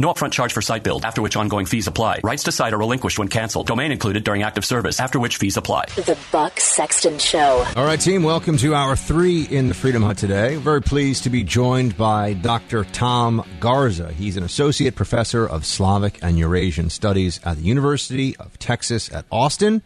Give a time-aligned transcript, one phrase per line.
[0.00, 2.20] No upfront charge for site build, after which ongoing fees apply.
[2.24, 3.66] Rights to site are relinquished when canceled.
[3.66, 5.84] Domain included during active service, after which fees apply.
[5.94, 7.66] The Buck Sexton Show.
[7.76, 10.56] All right, team, welcome to hour three in the Freedom Hut today.
[10.56, 12.84] Very pleased to be joined by Dr.
[12.84, 14.10] Tom Garza.
[14.10, 19.26] He's an associate professor of Slavic and Eurasian studies at the University of Texas at
[19.30, 19.82] Austin.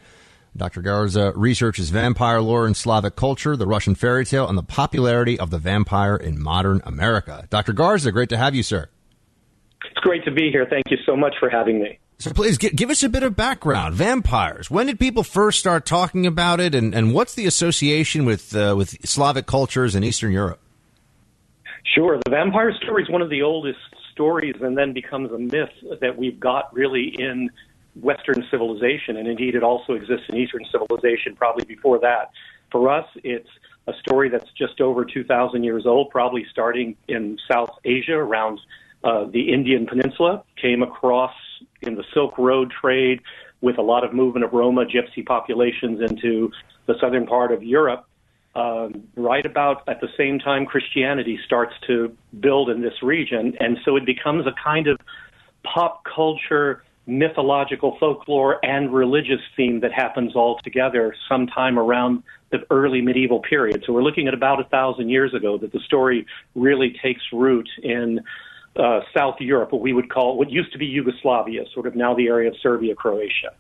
[0.57, 0.81] Dr.
[0.81, 5.51] Garza researches vampire lore and Slavic culture, the Russian fairy tale, and the popularity of
[5.51, 7.49] the vampire in modern America.
[7.51, 7.73] Dr.
[7.73, 8.89] Garza, great to have you, sir.
[10.05, 10.67] Great to be here.
[10.69, 11.99] Thank you so much for having me.
[12.19, 13.95] So please give, give us a bit of background.
[13.95, 14.71] Vampires.
[14.71, 18.75] When did people first start talking about it, and, and what's the association with uh,
[18.77, 20.61] with Slavic cultures in Eastern Europe?
[21.95, 22.19] Sure.
[22.23, 23.79] The vampire story is one of the oldest
[24.13, 27.49] stories, and then becomes a myth that we've got really in
[27.97, 32.31] Western civilization, and indeed it also exists in Eastern civilization, probably before that.
[32.71, 33.49] For us, it's
[33.87, 38.61] a story that's just over 2,000 years old, probably starting in South Asia around
[39.05, 41.35] uh, the Indian Peninsula, came across
[41.83, 43.21] in the Silk Road trade
[43.61, 46.51] with a lot of movement of Roma gypsy populations into
[46.87, 48.07] the southern part of Europe.
[48.55, 53.79] Um, right about at the same time Christianity starts to build in this region, and
[53.85, 54.99] so it becomes a kind of
[55.65, 62.23] pop culture, mythological folklore, and religious theme that happens all together sometime around
[62.53, 63.83] the early medieval period.
[63.85, 67.69] So we're looking at about a thousand years ago that the story really takes root
[67.83, 68.21] in
[68.77, 72.15] uh, South Europe, what we would call what used to be Yugoslavia, sort of now
[72.15, 73.53] the area of Serbia, Croatia.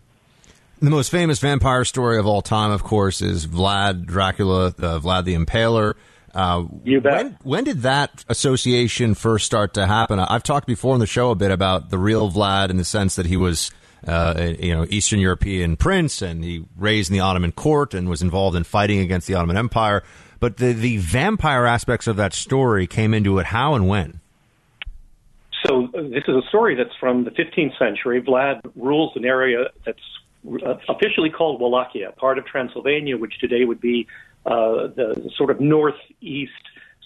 [0.80, 5.24] The most famous vampire story of all time, of course, is Vlad Dracula, uh, Vlad
[5.24, 5.94] the Impaler.
[6.34, 7.24] Uh, you bet.
[7.24, 10.18] When, when, did that association first start to happen?
[10.18, 13.14] I've talked before on the show a bit about the real Vlad in the sense
[13.16, 13.70] that he was,
[14.04, 18.20] uh, you know, Eastern European prince and he raised in the Ottoman court and was
[18.20, 20.02] involved in fighting against the Ottoman Empire.
[20.40, 24.20] But the, the vampire aspects of that story came into it how and when?
[25.66, 28.20] So this is a story that's from the 15th century.
[28.20, 29.98] Vlad rules an area that's
[30.46, 34.06] uh, officially called Wallachia, part of Transylvania, which today would be
[34.44, 36.52] uh, the sort of northeast,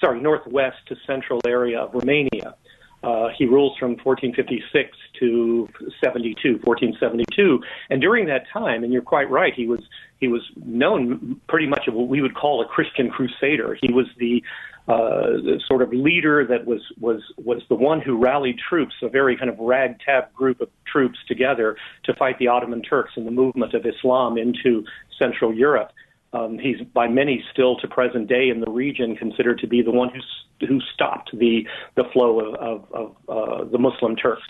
[0.00, 2.56] sorry, northwest to central area of Romania.
[3.04, 5.69] Uh, he rules from 1456 to
[6.02, 9.80] 72, 1472, and during that time, and you're quite right, he was
[10.19, 13.78] he was known pretty much of what we would call a Christian crusader.
[13.80, 14.42] He was the
[14.88, 15.32] uh,
[15.66, 19.50] sort of leader that was was was the one who rallied troops, a very kind
[19.50, 23.84] of ragtag group of troops together to fight the Ottoman Turks and the movement of
[23.84, 24.84] Islam into
[25.19, 25.91] Central Europe.
[26.32, 29.91] Um, he's by many still to present day in the region considered to be the
[29.91, 31.66] one who who stopped the
[31.97, 34.43] the flow of, of, of uh, the Muslim Turks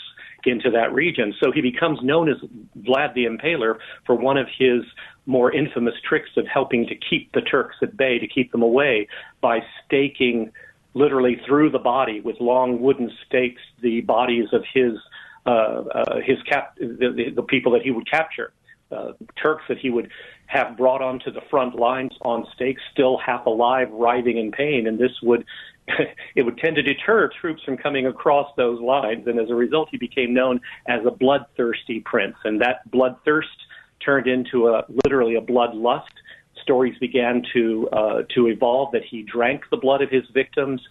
[0.44, 1.34] into that region.
[1.42, 2.36] So he becomes known as
[2.78, 4.82] Vlad the Impaler for one of his
[5.28, 9.06] more infamous tricks of helping to keep the Turks at bay, to keep them away,
[9.40, 10.50] by staking
[10.94, 14.94] literally through the body with long wooden stakes the bodies of his
[15.46, 18.52] uh, uh, his cap the, the, people that he would capture.
[18.90, 20.10] Uh, Turks that he would
[20.46, 24.98] have brought onto the front lines on stakes, still half alive, writhing in pain, and
[24.98, 25.44] this would
[26.34, 29.88] it would tend to deter troops from coming across those lines, and as a result,
[29.90, 33.44] he became known as a bloodthirsty prince, and that bloodthirst
[34.04, 36.04] turned into a literally a bloodlust.
[36.62, 40.82] Stories began to uh, to evolve that he drank the blood of his victims,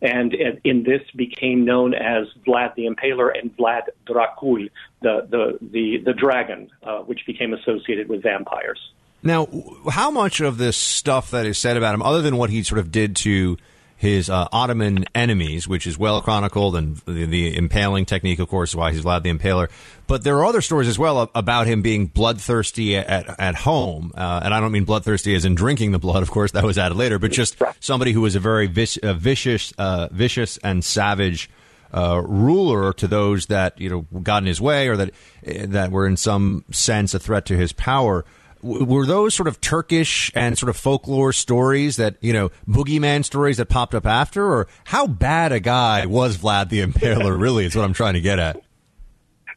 [0.00, 4.70] and, and in this became known as Vlad the Impaler and Vlad Dracul,
[5.02, 8.92] the the the, the dragon, uh, which became associated with vampires.
[9.22, 9.48] Now,
[9.90, 12.78] how much of this stuff that is said about him, other than what he sort
[12.78, 13.56] of did to
[13.96, 18.70] his uh, Ottoman enemies, which is well chronicled, and the, the, impaling technique, of course,
[18.70, 19.70] is why he's Vlad the Impaler.
[20.06, 24.40] But there are other stories as well about him being bloodthirsty at at home, uh,
[24.44, 26.96] and I don't mean bloodthirsty as in drinking the blood, of course, that was added
[26.96, 31.48] later, but just somebody who was a very vis- uh, vicious, uh, vicious and savage
[31.94, 35.10] uh, ruler to those that you know got in his way or that
[35.42, 38.24] that were in some sense a threat to his power.
[38.66, 43.56] Were those sort of Turkish and sort of folklore stories that you know boogeyman stories
[43.58, 47.38] that popped up after, or how bad a guy was Vlad the Impaler?
[47.40, 48.60] really, is what I'm trying to get at.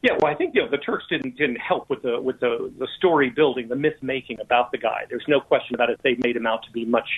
[0.02, 2.72] Yeah, well, I think you know the Turks didn't didn't help with the with the
[2.78, 5.06] the story building, the myth making about the guy.
[5.10, 6.00] There's no question about it.
[6.04, 7.10] They made him out to be much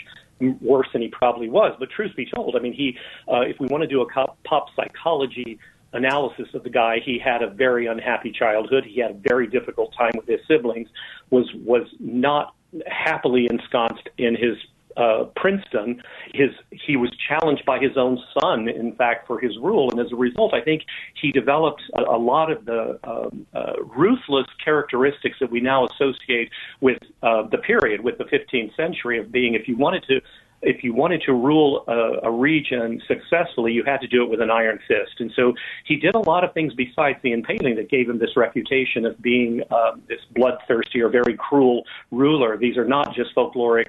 [0.61, 1.75] worse than he probably was.
[1.79, 2.97] But truth be told, I mean, he
[3.31, 5.59] uh, if we want to do a pop psychology
[5.93, 8.85] analysis of the guy, he had a very unhappy childhood.
[8.85, 10.89] He had a very difficult time with his siblings.
[11.29, 12.55] Was was not
[12.87, 14.55] happily ensconced in his
[14.97, 16.01] uh, princedom,
[16.33, 20.11] his he was challenged by his own son, in fact, for his rule, and as
[20.11, 20.83] a result, I think
[21.13, 26.49] he developed a, a lot of the um, uh, ruthless characteristics that we now associate
[26.81, 30.21] with uh, the period, with the 15th century, of being, if you wanted to
[30.61, 34.41] if you wanted to rule a, a region successfully, you had to do it with
[34.41, 35.19] an iron fist.
[35.19, 35.53] And so
[35.85, 39.21] he did a lot of things besides the impaling that gave him this reputation of
[39.21, 42.57] being uh, this bloodthirsty or very cruel ruler.
[42.57, 43.87] These are not just folkloric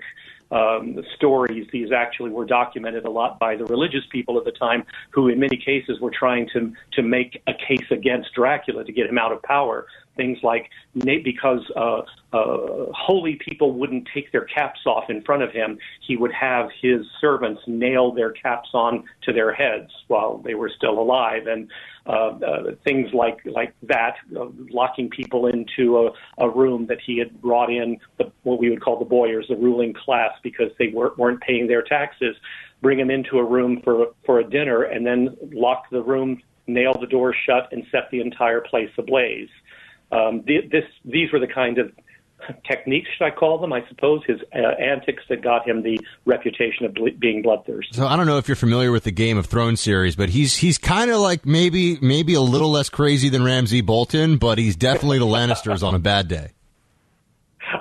[0.52, 1.66] um, stories.
[1.72, 5.40] These actually were documented a lot by the religious people at the time, who in
[5.40, 9.32] many cases were trying to to make a case against Dracula to get him out
[9.32, 9.86] of power.
[10.16, 15.52] Things like because uh, uh, holy people wouldn't take their caps off in front of
[15.52, 20.54] him, he would have his servants nail their caps on to their heads while they
[20.54, 21.70] were still alive, and
[22.06, 26.10] uh, uh, things like like that, uh, locking people into a,
[26.44, 29.56] a room that he had brought in the, what we would call the boyars, the
[29.56, 32.36] ruling class, because they weren't, weren't paying their taxes.
[32.80, 36.94] Bring them into a room for for a dinner, and then lock the room, nail
[37.00, 39.48] the door shut, and set the entire place ablaze.
[40.12, 41.90] Um, this, these were the kind of
[42.68, 43.72] techniques, should I call them?
[43.72, 47.96] I suppose his uh, antics that got him the reputation of ble- being bloodthirsty.
[47.96, 50.56] So I don't know if you're familiar with the Game of Thrones series, but he's
[50.56, 54.76] he's kind of like maybe maybe a little less crazy than Ramsay Bolton, but he's
[54.76, 56.50] definitely the Lannisters on a bad day.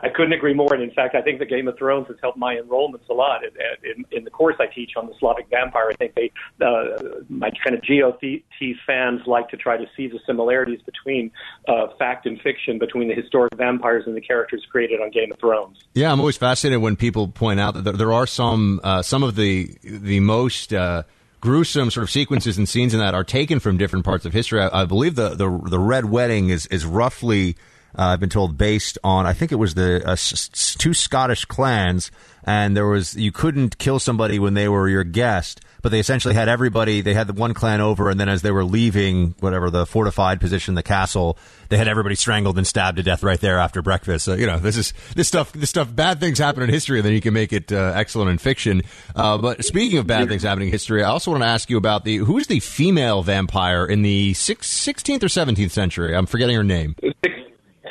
[0.03, 0.73] I couldn't agree more.
[0.73, 3.41] And in fact, I think the Game of Thrones has helped my enrollments a lot.
[3.43, 3.51] In,
[3.83, 6.31] in, in the course I teach on the Slavic vampire, I think they,
[6.65, 8.41] uh, my kind of GOT
[8.85, 11.31] fans like to try to see the similarities between
[11.67, 15.39] uh, fact and fiction, between the historic vampires and the characters created on Game of
[15.39, 15.77] Thrones.
[15.93, 19.35] Yeah, I'm always fascinated when people point out that there are some uh, some of
[19.35, 21.03] the the most uh,
[21.39, 24.61] gruesome sort of sequences and scenes in that are taken from different parts of history.
[24.61, 27.55] I, I believe the, the the Red Wedding is is roughly
[27.97, 31.45] uh, I've been told based on I think it was the uh, s- two Scottish
[31.45, 32.11] clans,
[32.43, 36.33] and there was you couldn't kill somebody when they were your guest, but they essentially
[36.33, 37.01] had everybody.
[37.01, 40.39] They had the one clan over, and then as they were leaving whatever the fortified
[40.39, 41.37] position, the castle,
[41.69, 44.25] they had everybody strangled and stabbed to death right there after breakfast.
[44.25, 45.51] So you know this is this stuff.
[45.51, 45.93] This stuff.
[45.93, 48.81] Bad things happen in history, and then you can make it uh, excellent in fiction.
[49.15, 51.77] Uh, but speaking of bad things happening in history, I also want to ask you
[51.77, 56.15] about the who's the female vampire in the six, 16th or 17th century.
[56.15, 56.95] I'm forgetting her name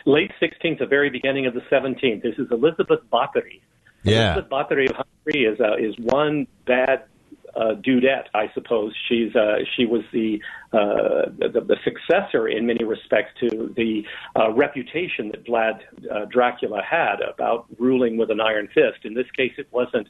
[0.07, 2.23] late 16th, the very beginning of the 17th.
[2.23, 3.61] This is Elizabeth Bathory.
[4.03, 4.35] Yeah.
[4.35, 7.05] Elizabeth Bathory of Hungary is uh, is one bad
[7.55, 8.95] uh, dudette, I suppose.
[9.09, 10.41] She's uh, she was the,
[10.73, 14.05] uh, the the successor in many respects to the
[14.37, 15.81] uh, reputation that Vlad
[16.11, 19.05] uh, Dracula had about ruling with an iron fist.
[19.05, 20.09] In this case, it wasn't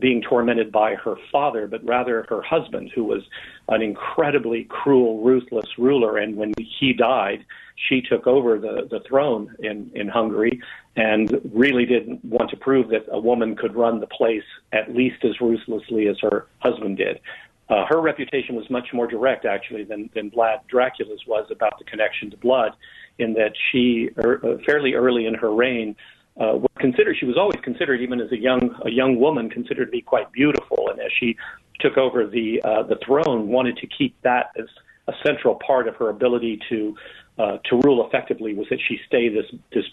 [0.00, 3.22] being tormented by her father, but rather her husband, who was
[3.68, 6.16] an incredibly cruel, ruthless ruler.
[6.16, 7.44] And when he died,
[7.88, 10.60] she took over the, the throne in, in Hungary
[10.96, 15.24] and really didn't want to prove that a woman could run the place at least
[15.24, 17.20] as ruthlessly as her husband did.
[17.68, 21.84] Uh, her reputation was much more direct, actually, than, than Vlad Dracula's was about the
[21.84, 22.72] connection to blood,
[23.18, 25.94] in that she, er, uh, fairly early in her reign,
[26.40, 27.16] uh, was considered.
[27.20, 30.32] She was always considered, even as a young a young woman, considered to be quite
[30.32, 30.88] beautiful.
[30.90, 31.36] And as she
[31.80, 34.66] took over the uh, the throne, wanted to keep that as
[35.06, 36.96] a central part of her ability to
[37.38, 39.84] uh, to rule effectively was that she stay this this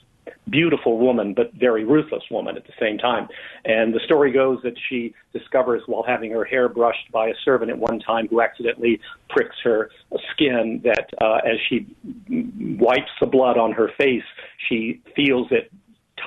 [0.49, 3.27] beautiful woman but very ruthless woman at the same time.
[3.65, 7.71] And the story goes that she discovers while having her hair brushed by a servant
[7.71, 8.99] at one time who accidentally
[9.29, 9.89] pricks her
[10.33, 11.87] skin that uh, as she
[12.79, 14.23] wipes the blood on her face,
[14.67, 15.71] she feels it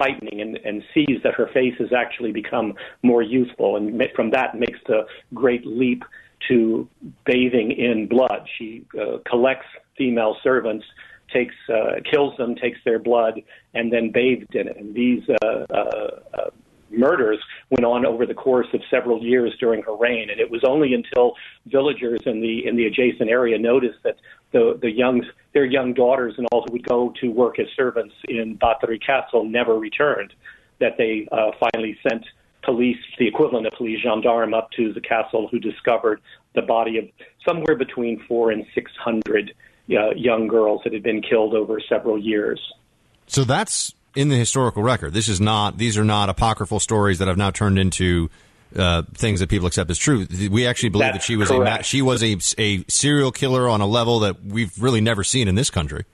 [0.01, 4.59] tightening and, and sees that her face has actually become more youthful and from that
[4.59, 6.03] makes the great leap
[6.49, 6.89] to
[7.27, 8.49] bathing in blood.
[8.57, 9.67] She uh, collects
[9.97, 10.85] female servants
[11.33, 13.41] takes uh, kills them, takes their blood,
[13.75, 14.77] and then bathed in it.
[14.77, 16.51] And these uh, uh, uh,
[16.91, 17.39] murders
[17.71, 20.31] went on over the course of several years during her reign.
[20.31, 21.35] And it was only until
[21.67, 24.17] villagers in the in the adjacent area noticed that
[24.53, 28.15] the the young their young daughters and all who would go to work as servants
[28.29, 30.33] in Bathory Castle never returned
[30.81, 32.25] that they uh, finally sent
[32.63, 36.21] police, the equivalent of police gendarme, up to the castle who discovered
[36.55, 37.05] the body of
[37.47, 39.55] somewhere between four and 600
[39.91, 42.61] uh, young girls that had been killed over several years.
[43.27, 45.13] So that's in the historical record.
[45.13, 48.31] This is not; these are not apocryphal stories that have now turned into
[48.77, 50.27] uh, things that people accept as true.
[50.51, 51.81] We actually believe That's that she was correct.
[51.81, 55.49] a she was a, a serial killer on a level that we've really never seen
[55.49, 56.05] in this country.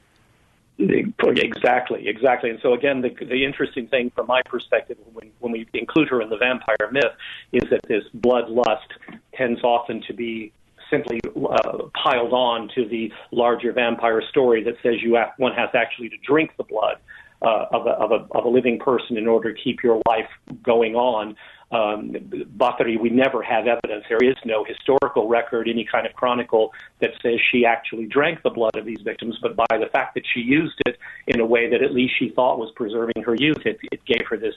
[0.78, 2.50] Exactly, exactly.
[2.50, 6.20] And so again, the, the interesting thing from my perspective, when, when we include her
[6.20, 7.04] in the vampire myth,
[7.52, 8.88] is that this bloodlust
[9.34, 10.52] tends often to be
[10.90, 15.70] simply uh, piled on to the larger vampire story that says you have, one has
[15.74, 16.96] actually to drink the blood
[17.42, 20.28] uh, of, a, of, a, of a living person in order to keep your life
[20.62, 21.36] going on.
[21.72, 22.12] Um,
[22.56, 24.04] Bathory, we never have evidence.
[24.08, 28.50] There is no historical record, any kind of chronicle that says she actually drank the
[28.50, 31.68] blood of these victims, but by the fact that she used it in a way
[31.68, 34.54] that at least she thought was preserving her youth, it, it gave her this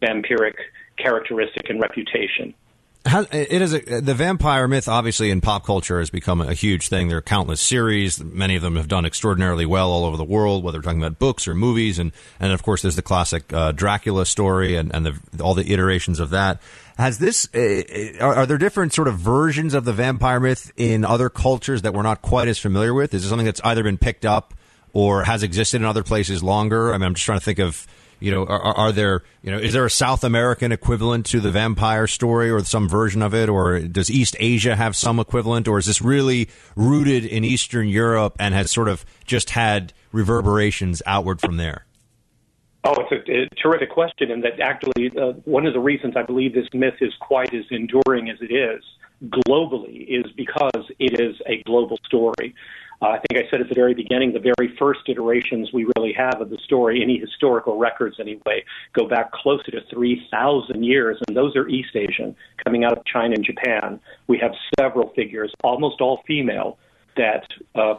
[0.00, 0.54] vampiric
[0.96, 2.54] characteristic and reputation.
[3.04, 6.88] How, it is a, the vampire myth, obviously, in pop culture has become a huge
[6.88, 7.08] thing.
[7.08, 8.22] There are countless series.
[8.22, 11.18] Many of them have done extraordinarily well all over the world, whether we're talking about
[11.18, 11.98] books or movies.
[11.98, 15.72] And, and of course, there's the classic uh, Dracula story and, and the, all the
[15.72, 16.62] iterations of that.
[16.96, 21.04] Has this, uh, are, are there different sort of versions of the vampire myth in
[21.04, 23.14] other cultures that we're not quite as familiar with?
[23.14, 24.54] Is it something that's either been picked up
[24.92, 26.94] or has existed in other places longer?
[26.94, 27.84] I mean, I'm just trying to think of
[28.22, 31.50] you know, are, are, there, you know, is there a South American equivalent to the
[31.50, 33.48] vampire story or some version of it?
[33.48, 35.68] Or does East Asia have some equivalent?
[35.68, 41.02] Or is this really rooted in Eastern Europe and has sort of just had reverberations
[41.06, 41.84] outward from there?
[42.84, 46.22] Oh, it's a, a terrific question, and that actually uh, one of the reasons I
[46.22, 48.82] believe this myth is quite as enduring as it is
[49.28, 52.54] globally is because it is a global story.
[53.02, 56.12] Uh, I think I said at the very beginning, the very first iterations we really
[56.12, 61.36] have of the story, any historical records anyway, go back closer to 3,000 years, and
[61.36, 63.98] those are East Asian, coming out of China and Japan.
[64.28, 66.78] We have several figures, almost all female,
[67.16, 67.94] that uh,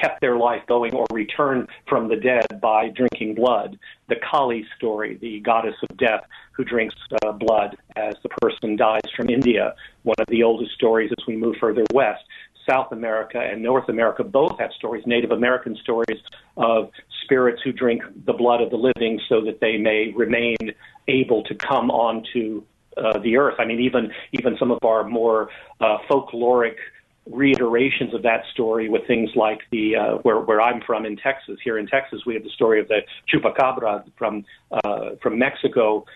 [0.00, 3.78] kept their life going or returned from the dead by drinking blood.
[4.08, 6.94] The Kali story, the goddess of death who drinks
[7.24, 11.36] uh, blood as the person dies from India, one of the oldest stories as we
[11.36, 12.24] move further west.
[12.68, 16.20] South America and North America both have stories, Native American stories
[16.56, 16.90] of
[17.22, 20.56] spirits who drink the blood of the living so that they may remain
[21.08, 22.62] able to come onto
[22.96, 23.56] uh, the earth.
[23.58, 26.76] I mean, even even some of our more uh, folkloric
[27.30, 31.58] reiterations of that story with things like the uh, where where I'm from in Texas.
[31.62, 33.00] Here in Texas, we have the story of the
[33.32, 36.06] chupacabra from uh, from Mexico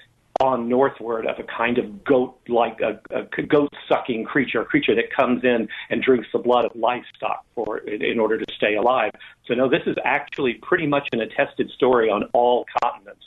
[0.41, 4.95] on northward of a kind of goat like a, a goat sucking creature, a creature
[4.95, 9.13] that comes in and drinks the blood of livestock for in order to stay alive.
[9.47, 13.25] So no, this is actually pretty much an attested story on all continents.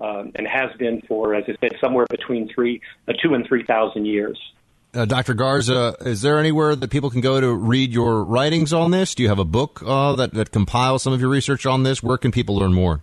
[0.00, 3.64] Um, and has been for, as I said, somewhere between three, uh, two and three
[3.64, 4.36] thousand years.
[4.94, 5.34] Uh, Dr.
[5.34, 9.14] Garza, is there anywhere that people can go to read your writings on this?
[9.14, 12.02] Do you have a book uh, that, that compiles some of your research on this?
[12.02, 13.00] Where can people learn more?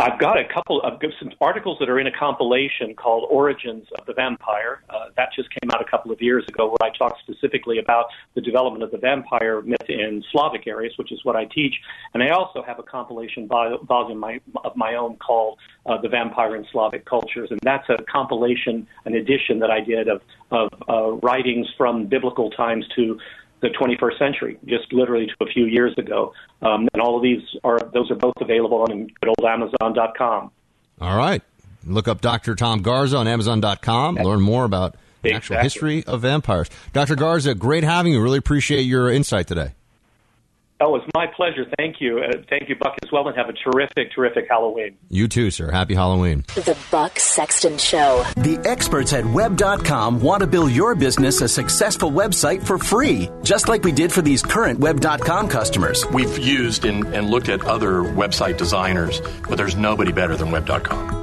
[0.00, 4.06] I've got a couple of some articles that are in a compilation called Origins of
[4.06, 4.82] the Vampire.
[4.88, 8.06] Uh, that just came out a couple of years ago, where I talk specifically about
[8.34, 11.74] the development of the vampire myth in Slavic areas, which is what I teach.
[12.14, 16.56] And I also have a compilation volume my, of my own called uh, The Vampire
[16.56, 17.50] in Slavic Cultures.
[17.50, 22.50] And that's a compilation, an edition that I did of, of uh, writings from biblical
[22.50, 23.18] times to
[23.60, 26.32] the 21st century, just literally to a few years ago.
[26.62, 30.50] Um, and all of these are those are both available on good old Amazon.com.
[31.00, 31.42] All right,
[31.86, 32.54] look up Dr.
[32.54, 34.16] Tom Garza on Amazon.com.
[34.16, 36.68] Learn more about the actual history of vampires.
[36.92, 37.16] Dr.
[37.16, 38.22] Garza, great having you.
[38.22, 39.74] Really appreciate your insight today.
[40.80, 41.66] Oh, it's my pleasure.
[41.76, 42.20] Thank you.
[42.20, 44.96] Uh, thank you, Buck, as well, and have a terrific, terrific Halloween.
[45.10, 45.70] You too, sir.
[45.70, 46.44] Happy Halloween.
[46.54, 48.24] The Buck Sexton Show.
[48.36, 53.68] The experts at web.com want to build your business a successful website for free, just
[53.68, 56.04] like we did for these current web.com customers.
[56.06, 61.19] We've used and, and looked at other website designers, but there's nobody better than Web.com.